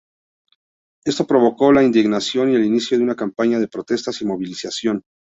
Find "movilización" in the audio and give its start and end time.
4.25-5.03